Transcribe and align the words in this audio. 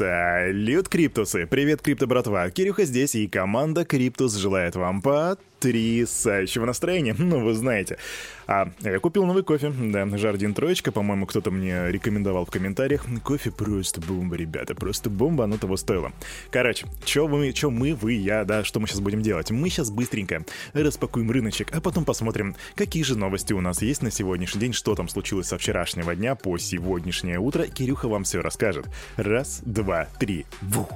Салют, 0.00 0.88
Криптусы! 0.88 1.46
Привет, 1.46 1.82
Крипто 1.82 2.06
братва! 2.06 2.48
Кирюха 2.48 2.86
здесь, 2.86 3.14
и 3.14 3.28
команда 3.28 3.84
Криптус 3.84 4.34
желает 4.34 4.74
вам 4.74 5.02
потрясающего 5.02 6.64
настроения. 6.64 7.14
Ну, 7.18 7.44
вы 7.44 7.52
знаете. 7.52 7.98
А 8.46 8.68
я 8.80 8.98
купил 8.98 9.26
новый 9.26 9.44
кофе, 9.44 9.70
да, 9.70 10.08
Jardin 10.16 10.54
Троечка, 10.54 10.90
по-моему, 10.90 11.26
кто-то 11.26 11.52
мне 11.52 11.88
рекомендовал 11.88 12.44
в 12.46 12.50
комментариях. 12.50 13.04
Кофе 13.22 13.52
просто 13.52 14.00
бомба, 14.00 14.34
ребята, 14.34 14.74
просто 14.74 15.08
бомба, 15.08 15.44
оно 15.44 15.56
того 15.56 15.76
стоило. 15.76 16.10
Короче, 16.50 16.86
чё 17.04 17.28
вы, 17.28 17.52
чё 17.52 17.70
мы, 17.70 17.94
вы, 17.94 18.14
я, 18.14 18.44
да, 18.44 18.64
что 18.64 18.80
мы 18.80 18.88
сейчас 18.88 18.98
будем 18.98 19.22
делать? 19.22 19.52
Мы 19.52 19.68
сейчас 19.68 19.90
быстренько 19.92 20.44
распакуем 20.72 21.30
рыночек, 21.30 21.68
а 21.72 21.80
потом 21.80 22.04
посмотрим, 22.04 22.56
какие 22.74 23.04
же 23.04 23.16
новости 23.16 23.52
у 23.52 23.60
нас 23.60 23.82
есть 23.82 24.02
на 24.02 24.10
сегодняшний 24.10 24.60
день, 24.60 24.72
что 24.72 24.96
там 24.96 25.08
случилось 25.08 25.46
со 25.46 25.56
вчерашнего 25.56 26.16
дня 26.16 26.34
по 26.34 26.58
сегодняшнее 26.58 27.38
утро. 27.38 27.66
Кирюха 27.66 28.08
вам 28.08 28.24
все 28.24 28.40
расскажет. 28.40 28.86
Раз, 29.16 29.60
два, 29.64 29.89
три. 30.18 30.46
Вух. 30.62 30.90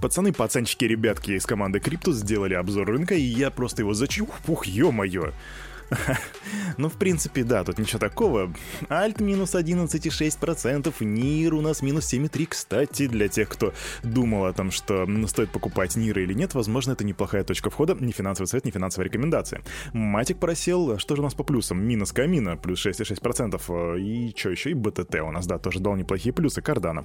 Пацаны, 0.00 0.32
пацанчики, 0.32 0.84
ребятки 0.84 1.30
из 1.32 1.46
команды 1.46 1.78
Криптус 1.78 2.16
сделали 2.16 2.54
обзор 2.54 2.88
рынка, 2.88 3.14
и 3.14 3.20
я 3.20 3.50
просто 3.50 3.82
его 3.82 3.94
зачух. 3.94 4.30
Пух, 4.44 4.66
ё-моё. 4.66 5.32
Ну, 6.78 6.88
в 6.88 6.94
принципе, 6.94 7.44
да, 7.44 7.64
тут 7.64 7.78
ничего 7.78 7.98
такого. 7.98 8.52
Альт 8.90 9.20
минус 9.20 9.54
11,6%, 9.54 11.04
Near 11.04 11.54
у 11.54 11.60
нас 11.60 11.82
минус 11.82 12.12
7,3%. 12.12 12.46
Кстати, 12.48 13.06
для 13.06 13.28
тех, 13.28 13.48
кто 13.48 13.72
думал 14.02 14.46
о 14.46 14.52
том, 14.52 14.70
что 14.70 15.06
стоит 15.26 15.50
покупать 15.50 15.96
Near 15.96 16.18
или 16.18 16.32
нет, 16.32 16.54
возможно, 16.54 16.92
это 16.92 17.04
неплохая 17.04 17.44
точка 17.44 17.70
входа, 17.70 17.94
не 17.94 18.12
финансовый 18.12 18.46
совет, 18.46 18.64
не 18.64 18.70
финансовая 18.70 19.06
рекомендация. 19.06 19.62
Matic 19.92 20.38
просел, 20.38 20.98
что 20.98 21.14
же 21.14 21.22
у 21.22 21.24
нас 21.24 21.34
по 21.34 21.44
плюсам? 21.44 21.82
Минус 21.82 22.12
Камина, 22.12 22.56
плюс 22.56 22.84
6,6%. 22.84 24.00
И 24.00 24.34
что 24.36 24.50
еще? 24.50 24.70
И 24.70 24.74
BTT 24.74 25.16
у 25.22 25.30
нас, 25.30 25.46
да, 25.46 25.58
тоже 25.58 25.80
дал 25.80 25.96
неплохие 25.96 26.32
плюсы, 26.32 26.62
Cardano. 26.62 27.04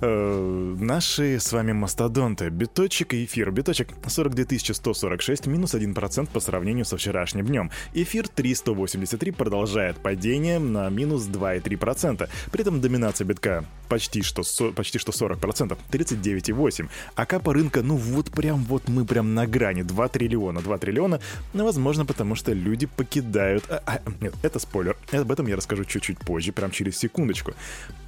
Э, 0.00 0.74
наши 0.78 1.38
с 1.40 1.52
вами 1.52 1.72
мастодонты. 1.72 2.48
Биточек 2.50 3.14
и 3.14 3.24
эфир. 3.24 3.50
Биточек 3.50 3.88
42 4.06 4.58
146, 4.74 5.46
минус 5.46 5.74
1% 5.74 6.28
по 6.32 6.40
сравнению 6.40 6.84
со 6.84 6.96
вчерашним 6.96 7.46
днем. 7.46 7.70
Эфир 8.06 8.28
383 8.28 9.32
продолжает 9.32 9.96
падение 9.96 10.60
на 10.60 10.88
минус 10.90 11.26
2,3%. 11.26 12.28
При 12.52 12.60
этом 12.60 12.80
доминация 12.80 13.24
битка 13.24 13.64
почти 13.88 14.22
что, 14.22 14.42
почти 14.76 14.98
что 15.00 15.10
40%, 15.10 15.76
39,8%. 15.90 16.88
А 17.16 17.26
капа 17.26 17.52
рынка, 17.52 17.82
ну 17.82 17.96
вот 17.96 18.30
прям 18.30 18.62
вот 18.62 18.88
мы 18.88 19.04
прям 19.04 19.34
на 19.34 19.48
грани. 19.48 19.82
2 19.82 20.08
триллиона. 20.08 20.60
2 20.60 20.78
триллиона, 20.78 21.20
ну, 21.52 21.64
возможно, 21.64 22.06
потому 22.06 22.36
что 22.36 22.52
люди 22.52 22.86
покидают... 22.86 23.64
А, 23.68 23.82
а, 23.84 24.00
нет, 24.20 24.34
это 24.42 24.60
спойлер. 24.60 24.96
Об 25.10 25.32
этом 25.32 25.48
я 25.48 25.56
расскажу 25.56 25.84
чуть-чуть 25.84 26.20
позже, 26.20 26.52
прям 26.52 26.70
через 26.70 26.98
секундочку. 26.98 27.54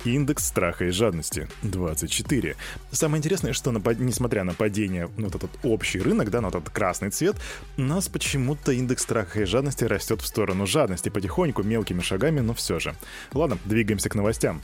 Индекс 0.05 0.47
страха 0.47 0.85
и 0.85 0.91
жадности 0.91 1.49
24. 1.63 2.55
Самое 2.93 3.19
интересное, 3.19 3.53
что 3.53 3.73
на, 3.73 3.81
несмотря 3.95 4.45
на 4.45 4.55
падение, 4.55 5.11
ну, 5.17 5.25
вот 5.25 5.35
этот 5.35 5.51
общий 5.65 5.99
рынок, 5.99 6.31
да, 6.31 6.41
на 6.41 6.51
вот 6.51 6.55
этот 6.55 6.71
красный 6.71 7.11
цвет, 7.11 7.35
у 7.77 7.83
нас 7.83 8.09
почему-то 8.09 8.71
индекс 8.71 9.03
страха 9.03 9.41
и 9.41 9.45
жадности 9.45 9.88
растет 9.89 10.23
в 10.23 10.27
сторону 10.27 10.67
жадности 10.67 11.09
потихоньку, 11.09 11.63
мелкими 11.63 12.01
шагами, 12.01 12.41
но 12.41 12.55
все 12.55 12.79
же. 12.79 12.95
Ладно, 13.33 13.59
двигаемся 13.65 14.09
к 14.09 14.15
новостям. 14.15 14.63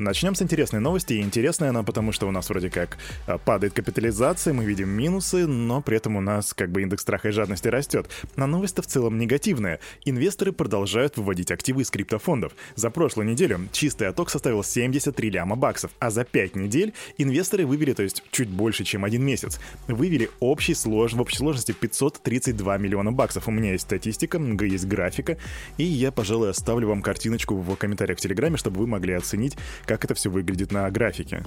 Начнем 0.00 0.34
с 0.34 0.40
интересной 0.40 0.80
новости, 0.80 1.12
и 1.12 1.20
интересная 1.20 1.68
она 1.68 1.82
потому, 1.82 2.10
что 2.10 2.26
у 2.26 2.30
нас 2.30 2.48
вроде 2.48 2.70
как 2.70 2.96
а, 3.26 3.36
падает 3.36 3.74
капитализация, 3.74 4.54
мы 4.54 4.64
видим 4.64 4.88
минусы, 4.88 5.46
но 5.46 5.82
при 5.82 5.98
этом 5.98 6.16
у 6.16 6.22
нас 6.22 6.54
как 6.54 6.70
бы 6.70 6.80
индекс 6.80 7.02
страха 7.02 7.28
и 7.28 7.32
жадности 7.32 7.68
растет. 7.68 8.08
Но 8.34 8.46
новость-то 8.46 8.80
в 8.80 8.86
целом 8.86 9.18
негативная. 9.18 9.78
Инвесторы 10.06 10.52
продолжают 10.52 11.18
выводить 11.18 11.50
активы 11.50 11.82
из 11.82 11.90
криптофондов. 11.90 12.54
За 12.76 12.88
прошлую 12.88 13.28
неделю 13.28 13.68
чистый 13.72 14.08
отток 14.08 14.30
составил 14.30 14.64
73 14.64 15.28
ляма 15.28 15.54
баксов, 15.54 15.90
а 15.98 16.08
за 16.08 16.24
5 16.24 16.56
недель 16.56 16.94
инвесторы 17.18 17.66
вывели, 17.66 17.92
то 17.92 18.02
есть 18.02 18.22
чуть 18.30 18.48
больше, 18.48 18.84
чем 18.84 19.04
один 19.04 19.22
месяц, 19.22 19.60
вывели 19.86 20.30
общий 20.40 20.72
слож, 20.72 21.12
в 21.12 21.20
общей 21.20 21.36
сложности 21.36 21.72
532 21.72 22.78
миллиона 22.78 23.12
баксов. 23.12 23.48
У 23.48 23.50
меня 23.50 23.72
есть 23.72 23.84
статистика, 23.84 24.38
есть 24.38 24.86
графика, 24.86 25.36
и 25.76 25.84
я, 25.84 26.10
пожалуй, 26.10 26.48
оставлю 26.48 26.88
вам 26.88 27.02
картиночку 27.02 27.54
в 27.54 27.76
комментариях 27.76 28.18
в 28.18 28.22
Телеграме, 28.22 28.56
чтобы 28.56 28.80
вы 28.80 28.86
могли 28.86 29.12
оценить, 29.12 29.58
как 29.90 30.04
это 30.04 30.14
все 30.14 30.30
выглядит 30.30 30.70
на 30.70 30.88
графике. 30.88 31.42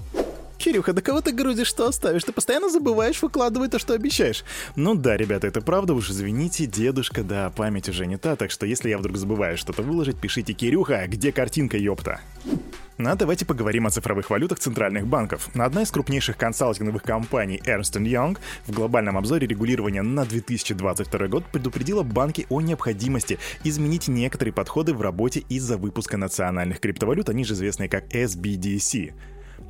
Кирюха, 0.58 0.92
да 0.92 1.02
кого 1.02 1.22
ты 1.22 1.32
грузишь, 1.32 1.68
что 1.68 1.88
оставишь? 1.88 2.26
Ты 2.26 2.34
постоянно 2.34 2.70
забываешь 2.70 3.22
выкладывать 3.22 3.72
то, 3.72 3.80
что 3.80 3.94
обещаешь. 3.94 4.44
Ну 4.76 4.96
да, 4.96 5.16
ребята, 5.16 5.48
это 5.48 5.62
правда, 5.62 5.94
уж 5.94 6.10
извините, 6.10 6.66
дедушка, 6.66 7.24
да, 7.24 7.50
память 7.52 7.88
уже 7.88 8.06
не 8.06 8.18
та, 8.18 8.36
так 8.36 8.52
что 8.52 8.66
если 8.66 8.90
я 8.90 8.98
вдруг 8.98 9.16
забываю 9.16 9.58
что-то 9.58 9.82
выложить, 9.82 10.18
пишите 10.18 10.52
Кирюха, 10.52 11.08
где 11.08 11.32
картинка, 11.32 11.78
ёпта? 11.78 12.20
А 13.00 13.16
давайте 13.16 13.44
поговорим 13.46 13.88
о 13.88 13.90
цифровых 13.90 14.30
валютах 14.30 14.60
центральных 14.60 15.08
банков. 15.08 15.50
Одна 15.56 15.82
из 15.82 15.90
крупнейших 15.90 16.38
консалтинговых 16.38 17.02
компаний 17.02 17.60
Ernst 17.66 18.00
Young 18.00 18.38
в 18.68 18.72
глобальном 18.72 19.18
обзоре 19.18 19.48
регулирования 19.48 20.04
на 20.04 20.26
2022 20.26 21.28
год 21.28 21.44
предупредила 21.52 22.04
банки 22.04 22.46
о 22.50 22.62
необходимости 22.62 23.40
изменить 23.64 24.08
некоторые 24.08 24.54
подходы 24.54 24.94
в 24.94 25.02
работе 25.02 25.44
из-за 25.50 25.78
выпуска 25.78 26.18
национальных 26.18 26.80
криптовалют, 26.80 27.30
они 27.30 27.44
же 27.46 27.56
известные 27.56 27.90
как 27.90 28.14
SBDC. 28.14 29.14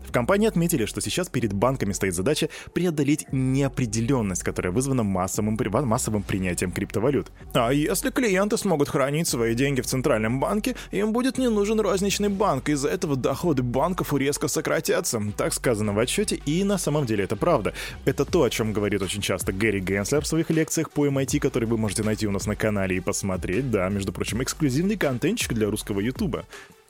В 0.05 0.11
компании 0.11 0.47
отметили, 0.47 0.85
что 0.85 1.01
сейчас 1.01 1.29
перед 1.29 1.53
банками 1.53 1.93
стоит 1.93 2.13
задача 2.13 2.49
преодолеть 2.73 3.25
неопределенность, 3.31 4.43
которая 4.43 4.71
вызвана 4.71 5.03
массовым, 5.03 5.57
массовым 5.85 6.23
принятием 6.23 6.71
криптовалют. 6.71 7.31
А 7.53 7.71
если 7.71 8.09
клиенты 8.09 8.57
смогут 8.57 8.89
хранить 8.89 9.27
свои 9.27 9.55
деньги 9.55 9.81
в 9.81 9.85
центральном 9.85 10.39
банке, 10.39 10.75
им 10.91 11.13
будет 11.13 11.37
не 11.37 11.49
нужен 11.49 11.79
розничный 11.79 12.29
банк, 12.29 12.69
из-за 12.69 12.89
этого 12.89 13.15
доходы 13.15 13.63
банков 13.63 14.13
резко 14.13 14.47
сократятся. 14.47 15.21
Так 15.37 15.53
сказано 15.53 15.93
в 15.93 15.99
отчете, 15.99 16.35
и 16.35 16.63
на 16.63 16.77
самом 16.77 17.05
деле 17.05 17.23
это 17.23 17.35
правда. 17.35 17.73
Это 18.05 18.25
то, 18.25 18.43
о 18.43 18.49
чем 18.49 18.73
говорит 18.73 19.01
очень 19.01 19.21
часто 19.21 19.51
Гэри 19.53 19.79
Генслер 19.79 20.21
в 20.21 20.27
своих 20.27 20.49
лекциях 20.49 20.91
по 20.91 21.07
MIT, 21.07 21.39
которые 21.39 21.69
вы 21.69 21.77
можете 21.77 22.03
найти 22.03 22.27
у 22.27 22.31
нас 22.31 22.45
на 22.45 22.55
канале 22.55 22.97
и 22.97 22.99
посмотреть. 22.99 23.71
Да, 23.71 23.89
между 23.89 24.11
прочим, 24.13 24.41
эксклюзивный 24.43 24.97
контентчик 24.97 25.53
для 25.53 25.69
русского 25.69 25.99
ютуба. 25.99 26.45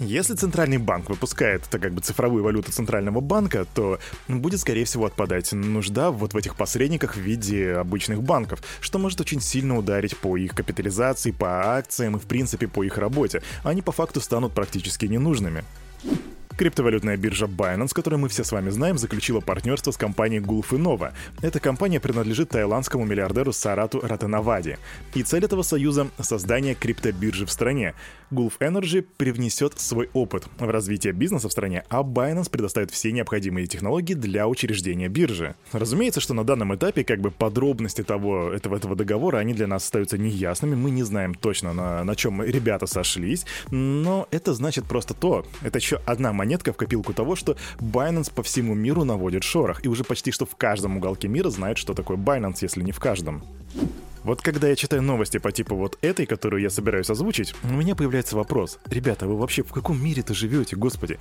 Если 0.05 0.35
центральный 0.35 0.77
банк 0.77 1.09
выпускает, 1.09 1.63
так 1.69 1.81
как 1.81 1.93
бы 1.93 2.01
цифровую 2.01 2.43
валюту 2.43 2.71
центрального 2.71 3.21
банка, 3.21 3.65
то 3.73 3.99
будет, 4.27 4.59
скорее 4.59 4.83
всего, 4.83 5.05
отпадать 5.05 5.53
нужда 5.53 6.11
вот 6.11 6.33
в 6.33 6.37
этих 6.37 6.55
посредниках 6.55 7.15
в 7.15 7.19
виде 7.19 7.71
обычных 7.73 8.21
банков, 8.21 8.61
что 8.81 8.99
может 8.99 9.21
очень 9.21 9.39
сильно 9.39 9.77
ударить 9.77 10.17
по 10.17 10.35
их 10.35 10.53
капитализации, 10.53 11.31
по 11.31 11.77
акциям 11.77 12.17
и, 12.17 12.19
в 12.19 12.23
принципе, 12.23 12.67
по 12.67 12.83
их 12.83 12.97
работе. 12.97 13.41
Они 13.63 13.81
по 13.81 13.93
факту 13.93 14.19
станут 14.19 14.51
практически 14.51 15.05
ненужными. 15.05 15.63
Криптовалютная 16.57 17.17
биржа 17.17 17.45
Binance, 17.45 17.93
которую 17.93 18.19
мы 18.19 18.29
все 18.29 18.43
с 18.43 18.51
вами 18.51 18.69
знаем, 18.69 18.97
заключила 18.97 19.39
партнерство 19.39 19.91
с 19.91 19.97
компанией 19.97 20.39
Gulf 20.39 20.69
Innova. 20.69 21.13
Эта 21.41 21.59
компания 21.59 21.99
принадлежит 21.99 22.49
таиландскому 22.49 23.05
миллиардеру 23.05 23.51
Сарату 23.51 23.99
Ратанавади. 24.01 24.77
И 25.15 25.23
цель 25.23 25.45
этого 25.45 25.63
союза— 25.63 26.09
создание 26.19 26.75
криптобиржи 26.75 27.45
в 27.45 27.51
стране. 27.51 27.95
Gulf 28.31 28.53
Energy 28.59 29.05
привнесет 29.17 29.79
свой 29.79 30.09
опыт 30.13 30.45
в 30.57 30.69
развитие 30.69 31.13
бизнеса 31.13 31.49
в 31.49 31.51
стране, 31.51 31.83
а 31.89 32.01
Binance 32.01 32.49
предоставит 32.49 32.91
все 32.91 33.11
необходимые 33.11 33.67
технологии 33.67 34.13
для 34.13 34.47
учреждения 34.47 35.07
биржи. 35.07 35.55
Разумеется, 35.71 36.19
что 36.19 36.33
на 36.33 36.43
данном 36.43 36.73
этапе 36.75 37.03
как 37.03 37.19
бы 37.19 37.31
подробности 37.31 38.03
того, 38.03 38.51
этого, 38.51 38.77
этого 38.77 38.95
договора, 38.95 39.37
они 39.37 39.53
для 39.53 39.67
нас 39.67 39.83
остаются 39.83 40.17
неясными, 40.17 40.75
мы 40.75 40.91
не 40.91 41.03
знаем 41.03 41.35
точно, 41.35 41.73
на, 41.73 42.03
на 42.03 42.15
чем 42.15 42.43
ребята 42.43 42.87
сошлись, 42.87 43.45
но 43.71 44.27
это 44.31 44.53
значит 44.53 44.85
просто 44.85 45.13
то, 45.13 45.45
это 45.61 45.77
еще 45.77 45.99
одна 46.05 46.33
монетка 46.43 46.73
в 46.73 46.77
копилку 46.77 47.13
того, 47.13 47.37
что 47.37 47.55
Binance 47.79 48.29
по 48.33 48.43
всему 48.43 48.75
миру 48.75 49.05
наводит 49.05 49.43
шорох, 49.45 49.85
и 49.85 49.87
уже 49.87 50.03
почти 50.03 50.31
что 50.31 50.45
в 50.45 50.57
каждом 50.57 50.97
уголке 50.97 51.29
мира 51.29 51.49
знают, 51.49 51.77
что 51.77 51.93
такое 51.93 52.17
Binance, 52.17 52.57
если 52.61 52.83
не 52.83 52.91
в 52.91 52.99
каждом. 52.99 53.43
Вот 54.23 54.41
когда 54.41 54.67
я 54.67 54.75
читаю 54.75 55.01
новости 55.01 55.37
по 55.37 55.53
типу 55.53 55.75
вот 55.75 55.97
этой, 56.01 56.25
которую 56.25 56.61
я 56.61 56.69
собираюсь 56.69 57.09
озвучить, 57.09 57.55
у 57.63 57.67
меня 57.67 57.95
появляется 57.95 58.35
вопрос. 58.35 58.79
Ребята, 58.87 59.25
вы 59.25 59.37
вообще 59.37 59.63
в 59.63 59.71
каком 59.71 60.03
мире-то 60.03 60.33
живете, 60.33 60.75
господи? 60.75 61.17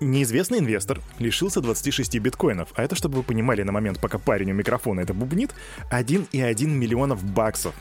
Неизвестный 0.00 0.58
инвестор 0.58 1.00
лишился 1.18 1.60
26 1.60 2.18
биткоинов, 2.20 2.68
а 2.76 2.82
это, 2.84 2.94
чтобы 2.94 3.16
вы 3.16 3.22
понимали, 3.24 3.62
на 3.62 3.72
момент, 3.72 4.00
пока 4.00 4.18
парень 4.18 4.52
у 4.52 4.54
микрофона 4.54 5.00
это 5.00 5.14
бубнит, 5.14 5.52
1,1 5.90 6.66
миллионов 6.66 7.24
баксов 7.24 7.74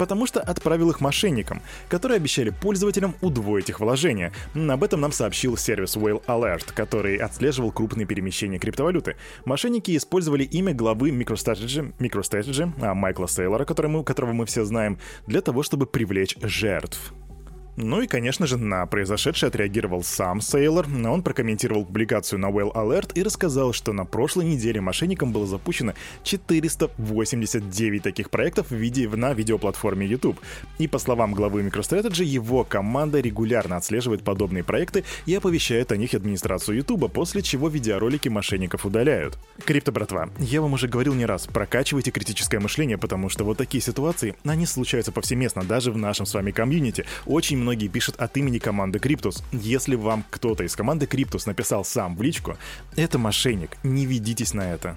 потому 0.00 0.24
что 0.24 0.40
отправил 0.40 0.88
их 0.88 1.02
мошенникам, 1.02 1.60
которые 1.90 2.16
обещали 2.16 2.48
пользователям 2.48 3.14
удвоить 3.20 3.68
их 3.68 3.80
вложения. 3.80 4.32
Об 4.54 4.82
этом 4.82 5.02
нам 5.02 5.12
сообщил 5.12 5.58
сервис 5.58 5.94
Whale 5.94 6.24
Alert, 6.24 6.72
который 6.74 7.18
отслеживал 7.18 7.70
крупные 7.70 8.06
перемещения 8.06 8.58
криптовалюты. 8.58 9.16
Мошенники 9.44 9.94
использовали 9.94 10.44
имя 10.44 10.72
главы 10.72 11.10
MicroStrategy, 11.10 11.92
MicroStrategy 11.98 12.72
а 12.80 12.94
Майкла 12.94 13.26
Сейлора, 13.26 13.66
которого 13.66 14.32
мы, 14.32 14.46
все 14.46 14.64
знаем, 14.64 14.98
для 15.26 15.42
того, 15.42 15.62
чтобы 15.62 15.84
привлечь 15.84 16.34
жертв. 16.40 17.12
Ну 17.76 18.02
и, 18.02 18.06
конечно 18.06 18.46
же, 18.46 18.56
на 18.56 18.84
произошедшее 18.86 19.48
отреагировал 19.48 20.02
сам 20.02 20.40
Сейлор. 20.40 20.86
Он 20.86 21.22
прокомментировал 21.22 21.84
публикацию 21.84 22.38
на 22.38 22.50
Well 22.50 22.72
Alert 22.74 23.12
и 23.14 23.22
рассказал, 23.22 23.72
что 23.72 23.92
на 23.92 24.04
прошлой 24.04 24.44
неделе 24.46 24.80
мошенникам 24.80 25.32
было 25.32 25.46
запущено 25.46 25.94
489 26.24 28.02
таких 28.02 28.30
проектов 28.30 28.70
в 28.70 28.74
виде, 28.74 29.08
на 29.08 29.32
видеоплатформе 29.32 30.06
YouTube. 30.06 30.38
И 30.78 30.88
по 30.88 30.98
словам 30.98 31.32
главы 31.32 31.62
MicroStrategy, 31.62 32.24
его 32.24 32.64
команда 32.64 33.20
регулярно 33.20 33.76
отслеживает 33.76 34.22
подобные 34.22 34.64
проекты 34.64 35.04
и 35.26 35.34
оповещает 35.34 35.92
о 35.92 35.96
них 35.96 36.14
администрацию 36.14 36.76
YouTube, 36.78 37.12
после 37.12 37.42
чего 37.42 37.68
видеоролики 37.68 38.28
мошенников 38.28 38.84
удаляют. 38.84 39.38
Крипто, 39.64 39.92
братва, 39.92 40.28
я 40.38 40.60
вам 40.60 40.74
уже 40.74 40.88
говорил 40.88 41.14
не 41.14 41.24
раз, 41.26 41.46
прокачивайте 41.46 42.10
критическое 42.10 42.60
мышление, 42.60 42.98
потому 42.98 43.28
что 43.28 43.44
вот 43.44 43.58
такие 43.58 43.80
ситуации, 43.80 44.34
они 44.44 44.66
случаются 44.66 45.12
повсеместно, 45.12 45.62
даже 45.64 45.92
в 45.92 45.96
нашем 45.96 46.26
с 46.26 46.34
вами 46.34 46.50
комьюнити. 46.50 47.06
Очень 47.26 47.59
многие 47.60 47.88
пишут 47.88 48.16
от 48.16 48.36
имени 48.36 48.58
команды 48.58 48.98
Криптус. 48.98 49.42
Если 49.52 49.94
вам 49.94 50.24
кто-то 50.30 50.64
из 50.64 50.74
команды 50.74 51.06
Криптус 51.06 51.46
написал 51.46 51.84
сам 51.84 52.16
в 52.16 52.22
личку, 52.22 52.56
это 52.96 53.18
мошенник, 53.18 53.76
не 53.82 54.06
ведитесь 54.06 54.54
на 54.54 54.72
это. 54.72 54.96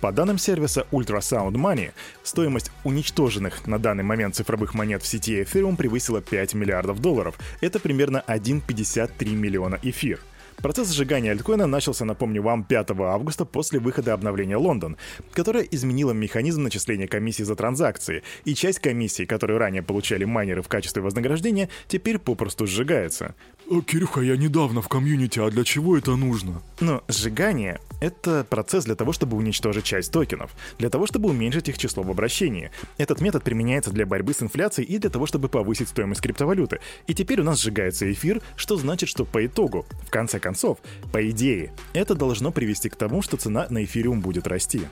По 0.00 0.12
данным 0.12 0.38
сервиса 0.38 0.86
Ultrasound 0.92 1.52
Money, 1.52 1.92
стоимость 2.22 2.70
уничтоженных 2.84 3.66
на 3.66 3.78
данный 3.78 4.04
момент 4.04 4.34
цифровых 4.34 4.74
монет 4.74 5.02
в 5.02 5.06
сети 5.06 5.40
Ethereum 5.40 5.76
превысила 5.76 6.20
5 6.20 6.54
миллиардов 6.54 7.00
долларов. 7.00 7.38
Это 7.60 7.80
примерно 7.80 8.22
1,53 8.26 9.34
миллиона 9.34 9.78
эфир. 9.82 10.20
Процесс 10.58 10.90
сжигания 10.90 11.32
альткоина 11.32 11.66
начался, 11.66 12.04
напомню 12.04 12.42
вам, 12.42 12.64
5 12.64 12.90
августа 12.92 13.44
после 13.44 13.78
выхода 13.78 14.14
обновления 14.14 14.56
Лондон, 14.56 14.96
которое 15.32 15.64
изменило 15.64 16.12
механизм 16.12 16.62
начисления 16.62 17.06
комиссии 17.06 17.42
за 17.42 17.54
транзакции, 17.56 18.22
и 18.44 18.54
часть 18.54 18.78
комиссии, 18.80 19.24
которую 19.24 19.58
ранее 19.58 19.82
получали 19.82 20.24
майнеры 20.24 20.62
в 20.62 20.68
качестве 20.68 21.02
вознаграждения, 21.02 21.68
теперь 21.88 22.18
попросту 22.18 22.66
сжигается. 22.66 23.34
О, 23.68 23.80
Кирюха, 23.80 24.20
я 24.20 24.36
недавно 24.36 24.80
в 24.80 24.88
комьюнити, 24.88 25.40
а 25.40 25.50
для 25.50 25.64
чего 25.64 25.96
это 25.98 26.16
нужно? 26.16 26.62
Но 26.80 27.02
сжигание— 27.08 27.80
это 28.00 28.46
процесс 28.48 28.84
для 28.84 28.94
того, 28.94 29.12
чтобы 29.12 29.36
уничтожить 29.36 29.84
часть 29.84 30.12
токенов, 30.12 30.52
для 30.78 30.88
того, 30.88 31.06
чтобы 31.06 31.30
уменьшить 31.30 31.68
их 31.68 31.78
число 31.78 32.02
в 32.02 32.10
обращении. 32.10 32.70
Этот 32.96 33.20
метод 33.20 33.42
применяется 33.42 33.90
для 33.90 34.06
борьбы 34.06 34.34
с 34.34 34.42
инфляцией 34.42 34.86
и 34.88 34.98
для 34.98 35.10
того, 35.10 35.26
чтобы 35.26 35.48
повысить 35.48 35.88
стоимость 35.88 36.20
криптовалюты. 36.20 36.80
И 37.06 37.14
теперь 37.14 37.40
у 37.40 37.44
нас 37.44 37.60
сжигается 37.60 38.10
эфир, 38.10 38.40
что 38.54 38.76
значит, 38.76 39.08
что 39.08 39.24
по 39.24 39.44
итогу, 39.44 39.84
в 40.06 40.10
конце 40.10 40.38
концов, 40.38 40.55
по 41.12 41.30
идее, 41.30 41.72
это 41.92 42.14
должно 42.14 42.50
привести 42.50 42.88
к 42.88 42.96
тому, 42.96 43.22
что 43.22 43.36
цена 43.36 43.66
на 43.70 43.84
эфириум 43.84 44.20
будет 44.20 44.46
расти. 44.46 44.82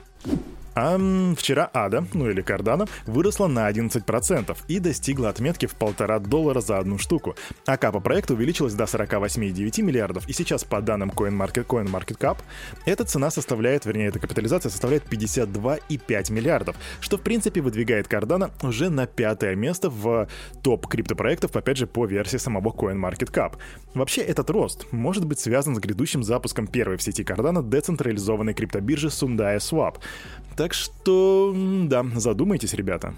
А 0.75 0.97
вчера 1.37 1.69
ADA, 1.73 2.05
ну 2.13 2.29
или 2.29 2.43
Cardano, 2.43 2.89
выросла 3.05 3.47
на 3.47 3.71
11% 3.71 4.57
и 4.67 4.79
достигла 4.79 5.29
отметки 5.29 5.67
в 5.67 5.75
полтора 5.75 6.19
доллара 6.19 6.59
за 6.59 6.79
одну 6.79 6.97
штуку. 6.97 7.35
А 7.65 7.77
капа 7.77 8.01
проекта 8.01 8.33
увеличилась 8.33 8.73
до 8.73 8.83
48,9 8.83 9.81
миллиардов, 9.81 10.27
и 10.27 10.33
сейчас 10.33 10.65
по 10.65 10.81
данным 10.81 11.11
CoinMarket, 11.11 11.65
CoinMarketCap, 11.65 12.39
эта 12.85 13.05
цена 13.05 13.31
составляет, 13.31 13.85
вернее, 13.85 14.07
эта 14.07 14.19
капитализация 14.19 14.69
составляет 14.69 15.05
52,5 15.05 16.31
миллиардов, 16.33 16.75
что 16.99 17.17
в 17.17 17.21
принципе 17.21 17.61
выдвигает 17.61 18.07
Cardano 18.07 18.51
уже 18.61 18.89
на 18.89 19.07
пятое 19.07 19.55
место 19.55 19.89
в 19.89 20.27
топ 20.61 20.87
криптопроектов, 20.87 21.55
опять 21.55 21.77
же, 21.77 21.87
по 21.87 22.05
версии 22.05 22.37
самого 22.37 22.71
CoinMarketCap. 22.71 23.53
Вообще, 23.93 24.21
этот 24.23 24.49
рост 24.49 24.87
может 24.91 25.25
быть 25.25 25.39
связан 25.39 25.73
с 25.75 25.79
грядущим 25.79 26.21
запуском 26.21 26.67
первой 26.67 26.97
в 26.97 27.01
сети 27.01 27.23
Cardano 27.23 27.63
децентрализованной 27.63 28.53
криптобиржи 28.53 29.07
Sundaya 29.07 29.59
Swap. 29.59 29.99
Так 30.65 30.73
что, 30.73 31.53
да, 31.55 32.03
задумайтесь, 32.15 32.73
ребята. 32.73 33.13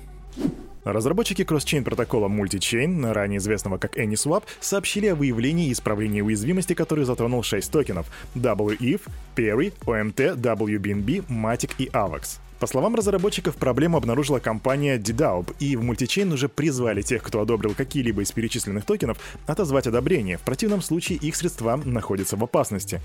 Разработчики 0.83 1.45
кросс-чейн 1.45 1.85
протокола 1.85 2.27
Multichain, 2.27 3.09
ранее 3.13 3.38
известного 3.38 3.77
как 3.77 3.97
AnySwap, 3.97 4.44
сообщили 4.59 5.07
о 5.07 5.15
выявлении 5.15 5.69
и 5.69 5.71
исправлении 5.71 6.19
уязвимости, 6.19 6.73
который 6.73 7.05
затронул 7.05 7.44
6 7.44 7.71
токенов 7.71 8.07
WETH, 8.35 8.99
Perry, 9.38 9.73
OMT, 9.85 10.35
WBNB, 10.35 11.25
Matic 11.29 11.71
и 11.77 11.85
AVAX. 11.85 12.39
По 12.59 12.67
словам 12.67 12.95
разработчиков, 12.95 13.55
проблему 13.55 13.95
обнаружила 13.95 14.39
компания 14.39 14.97
DDAUB, 14.97 15.55
и 15.59 15.77
в 15.77 15.83
мультичейн 15.83 16.29
уже 16.33 16.49
призвали 16.49 17.01
тех, 17.01 17.23
кто 17.23 17.39
одобрил 17.39 17.75
какие-либо 17.75 18.23
из 18.23 18.33
перечисленных 18.33 18.83
токенов, 18.83 19.19
отозвать 19.45 19.88
одобрение. 19.88 20.38
В 20.38 20.41
противном 20.41 20.81
случае 20.81 21.17
их 21.19 21.38
средства 21.38 21.77
находятся 21.77 22.35
в 22.35 22.44
опасности. 22.44 22.99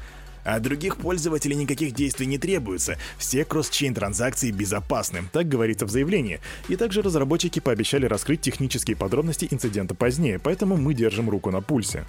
От 0.44 0.62
других 0.62 0.96
пользователей 0.96 1.56
никаких 1.56 1.92
действий 1.92 2.26
не 2.26 2.38
требуется. 2.38 2.98
Все 3.18 3.44
кросс-чейн 3.44 3.94
транзакции 3.94 4.50
безопасны, 4.50 5.22
так 5.32 5.48
говорится 5.48 5.86
в 5.86 5.90
заявлении. 5.90 6.40
И 6.68 6.76
также 6.76 7.02
разработчики 7.02 7.60
пообещали 7.60 8.06
раскрыть 8.06 8.40
технические 8.40 8.96
подробности 8.96 9.48
инцидента 9.50 9.94
позднее, 9.94 10.38
поэтому 10.38 10.76
мы 10.76 10.94
держим 10.94 11.30
руку 11.30 11.50
на 11.50 11.60
пульсе. 11.60 12.04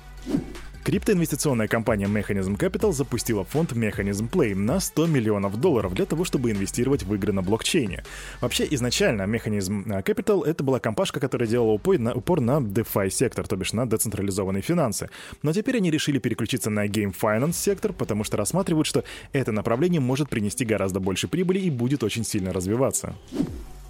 Криптоинвестиционная 0.83 1.69
компания 1.69 2.07
Mechanism 2.07 2.57
Capital 2.57 2.91
запустила 2.91 3.45
фонд 3.45 3.71
Mechanism 3.71 4.29
Play 4.29 4.53
на 4.53 4.81
100 4.81 5.07
миллионов 5.07 5.55
долларов 5.55 5.93
для 5.93 6.05
того, 6.05 6.25
чтобы 6.25 6.51
инвестировать 6.51 7.03
в 7.03 7.15
игры 7.15 7.31
на 7.31 7.41
блокчейне. 7.41 8.03
Вообще, 8.41 8.67
изначально 8.71 9.21
Mechanism 9.21 10.03
Capital— 10.03 10.43
это 10.45 10.61
была 10.61 10.81
компашка, 10.81 11.21
которая 11.21 11.47
делала 11.47 11.71
упор 11.71 11.99
на, 11.99 12.13
упор 12.13 12.41
на 12.41 12.57
DeFi 12.59 13.09
сектор, 13.11 13.47
то 13.47 13.55
бишь 13.55 13.71
на 13.71 13.85
децентрализованные 13.87 14.61
финансы. 14.61 15.09
Но 15.41 15.53
теперь 15.53 15.77
они 15.77 15.89
решили 15.89 16.19
переключиться 16.19 16.69
на 16.69 16.85
Game 16.85 17.15
Finance 17.17 17.53
сектор, 17.53 17.93
потому 17.93 18.25
что 18.25 18.35
рассматривают, 18.35 18.85
что 18.85 19.05
это 19.31 19.53
направление 19.53 20.01
может 20.01 20.29
принести 20.29 20.65
гораздо 20.65 20.99
больше 20.99 21.29
прибыли 21.29 21.59
и 21.59 21.69
будет 21.69 22.03
очень 22.03 22.25
сильно 22.25 22.51
развиваться. 22.51 23.15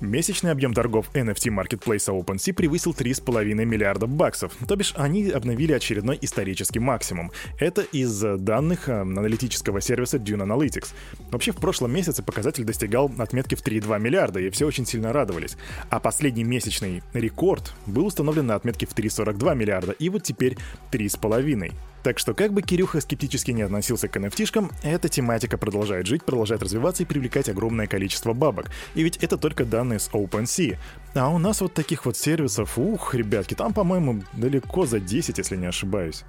Месячный 0.01 0.51
объем 0.51 0.73
торгов 0.73 1.09
NFT 1.13 1.49
маркетплейса 1.49 2.11
OpenSea 2.11 2.53
превысил 2.53 2.91
3,5 2.91 3.53
миллиарда 3.65 4.07
баксов, 4.07 4.51
то 4.67 4.75
бишь 4.75 4.93
они 4.97 5.29
обновили 5.29 5.71
очередной 5.71 6.17
исторический 6.21 6.79
максимум. 6.79 7.31
Это 7.59 7.81
из 7.81 8.19
данных 8.19 8.89
э, 8.89 9.01
аналитического 9.01 9.81
сервиса 9.81 10.17
Dune 10.17 10.45
Analytics. 10.45 10.93
Вообще 11.31 11.51
в 11.51 11.57
прошлом 11.57 11.93
месяце 11.93 12.21
показатель 12.21 12.63
достигал 12.65 13.11
отметки 13.17 13.55
в 13.55 13.63
3,2 13.65 13.99
миллиарда, 13.99 14.39
и 14.39 14.49
все 14.49 14.67
очень 14.67 14.85
сильно 14.85 15.13
радовались. 15.13 15.57
А 15.89 15.99
последний 15.99 16.43
месячный 16.43 17.01
рекорд 17.13 17.73
был 17.85 18.05
установлен 18.05 18.47
на 18.47 18.55
отметке 18.55 18.85
в 18.85 18.95
3,42 18.95 19.55
миллиарда, 19.55 19.93
и 19.93 20.09
вот 20.09 20.23
теперь 20.23 20.57
3,5. 20.91 21.73
Так 22.03 22.19
что 22.19 22.33
как 22.33 22.51
бы 22.53 22.61
Кирюха 22.61 23.00
скептически 23.00 23.51
не 23.51 23.61
относился 23.61 24.09
к 24.09 24.17
nft 24.17 24.71
эта 24.83 25.09
тематика 25.09 25.57
продолжает 25.57 26.05
жить, 26.05 26.23
продолжает 26.23 26.61
развиваться 26.61 27.03
и 27.03 27.05
привлекать 27.05 27.47
огромное 27.47 27.88
количество 27.88 28.33
бабок. 28.33 28.69
И 28.94 29.03
ведь 29.03 29.17
это 29.17 29.38
только 29.38 29.63
данные 29.63 30.00
с 30.00 30.09
OpenSea. 30.09 30.77
А 31.15 31.29
у 31.29 31.38
нас 31.38 31.61
вот 31.61 31.73
таких 31.73 32.05
вот 32.05 32.17
сервисов, 32.17 32.77
ух, 32.77 33.15
ребятки, 33.15 33.53
там, 33.53 33.73
по-моему, 33.73 34.23
далеко 34.33 34.85
за 34.85 35.00
10, 35.00 35.38
если 35.38 35.55
не 35.55 35.67
ошибаюсь. 35.67 36.25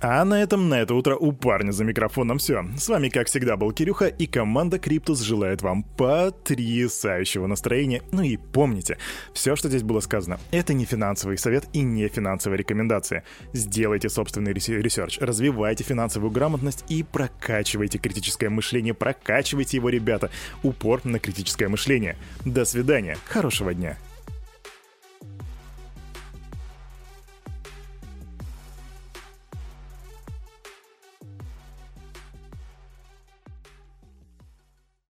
А 0.00 0.24
на 0.24 0.42
этом 0.42 0.68
на 0.68 0.80
это 0.80 0.94
утро 0.94 1.16
у 1.16 1.32
парня 1.32 1.72
за 1.72 1.84
микрофоном 1.84 2.38
все. 2.38 2.64
С 2.76 2.88
вами, 2.88 3.08
как 3.08 3.28
всегда, 3.28 3.56
был 3.56 3.72
Кирюха, 3.72 4.06
и 4.06 4.26
команда 4.26 4.78
Криптус 4.78 5.20
желает 5.20 5.62
вам 5.62 5.82
потрясающего 5.82 7.46
настроения. 7.46 8.02
Ну 8.12 8.22
и 8.22 8.36
помните, 8.36 8.98
все, 9.32 9.56
что 9.56 9.68
здесь 9.68 9.82
было 9.82 10.00
сказано, 10.00 10.38
это 10.50 10.74
не 10.74 10.84
финансовый 10.84 11.38
совет 11.38 11.64
и 11.72 11.80
не 11.80 12.08
финансовая 12.08 12.58
рекомендация. 12.58 13.24
Сделайте 13.52 14.08
собственный 14.08 14.52
research, 14.52 15.18
развивайте 15.20 15.84
финансовую 15.84 16.30
грамотность 16.30 16.84
и 16.88 17.02
прокачивайте 17.02 17.98
критическое 17.98 18.48
мышление, 18.48 18.94
прокачивайте 18.94 19.76
его, 19.78 19.88
ребята. 19.88 20.30
Упор 20.62 21.00
на 21.04 21.18
критическое 21.18 21.68
мышление. 21.68 22.16
До 22.44 22.64
свидания, 22.64 23.16
хорошего 23.26 23.72
дня. 23.72 23.96